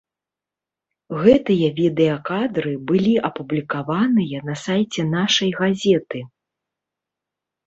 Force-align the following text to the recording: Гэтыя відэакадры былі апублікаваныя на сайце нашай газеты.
Гэтыя 1.25 1.67
відэакадры 1.79 2.71
былі 2.93 3.11
апублікаваныя 3.29 4.37
на 4.49 4.55
сайце 4.65 5.01
нашай 5.13 5.49
газеты. 5.61 6.19